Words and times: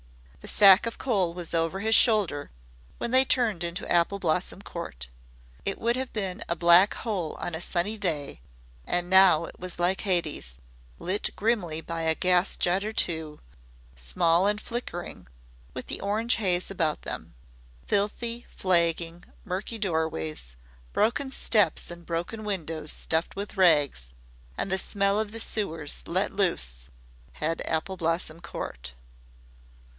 The 0.39 0.47
sack 0.47 0.87
of 0.87 0.97
coal 0.97 1.35
was 1.35 1.53
over 1.53 1.81
his 1.81 1.93
shoulder 1.93 2.49
when 2.97 3.11
they 3.11 3.23
turned 3.23 3.63
into 3.63 3.87
Apple 3.87 4.17
Blossom 4.17 4.63
Court. 4.63 5.07
It 5.63 5.77
would 5.79 5.95
have 5.95 6.11
been 6.11 6.43
a 6.49 6.55
black 6.55 6.95
hole 6.95 7.35
on 7.35 7.53
a 7.53 7.61
sunny 7.61 7.99
day, 7.99 8.41
and 8.87 9.07
now 9.11 9.45
it 9.45 9.59
was 9.59 9.77
like 9.77 10.01
Hades, 10.01 10.55
lit 10.97 11.29
grimly 11.35 11.79
by 11.81 12.01
a 12.01 12.15
gas 12.15 12.57
jet 12.57 12.83
or 12.83 12.93
two, 12.93 13.39
small 13.95 14.47
and 14.47 14.59
flickering, 14.59 15.27
with 15.75 15.85
the 15.85 16.01
orange 16.01 16.37
haze 16.37 16.71
about 16.71 17.03
them. 17.03 17.35
Filthy 17.85 18.47
flagging, 18.49 19.23
murky 19.45 19.77
doorways, 19.77 20.55
broken 20.93 21.29
steps 21.29 21.91
and 21.91 22.07
broken 22.07 22.43
windows 22.43 22.91
stuffed 22.91 23.35
with 23.35 23.55
rags, 23.57 24.09
and 24.57 24.71
the 24.71 24.79
smell 24.79 25.19
of 25.19 25.31
the 25.31 25.39
sewers 25.39 26.01
let 26.07 26.35
loose 26.35 26.89
had 27.33 27.61
Apple 27.67 27.97
Blossom 27.97 28.39
Court. 28.41 28.95